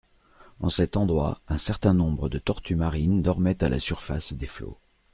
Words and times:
En 0.61 0.71
cet 0.71 0.97
endroit, 0.97 1.41
un 1.47 1.59
certain 1.59 1.93
nombre 1.93 2.27
de 2.27 2.39
tortues 2.39 2.75
marines 2.75 3.21
dormaient 3.21 3.63
à 3.63 3.69
la 3.69 3.79
surface 3.79 4.33
des 4.33 4.47
flots. 4.47 4.79